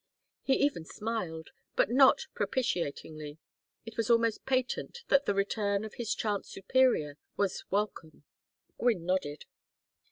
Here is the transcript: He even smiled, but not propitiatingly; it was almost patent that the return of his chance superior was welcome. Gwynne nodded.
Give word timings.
He 0.41 0.55
even 0.55 0.83
smiled, 0.83 1.51
but 1.75 1.91
not 1.91 2.25
propitiatingly; 2.33 3.37
it 3.85 3.97
was 3.97 4.09
almost 4.09 4.47
patent 4.47 5.03
that 5.09 5.27
the 5.27 5.35
return 5.35 5.85
of 5.85 5.93
his 5.93 6.15
chance 6.15 6.49
superior 6.49 7.19
was 7.37 7.63
welcome. 7.69 8.23
Gwynne 8.79 9.05
nodded. 9.05 9.45